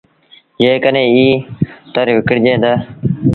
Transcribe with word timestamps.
جيڪڏهينٚ 0.61 1.13
ايٚ 1.19 1.43
اتر 1.87 2.05
وڪڻجي 2.17 2.53
هآ 2.63 2.73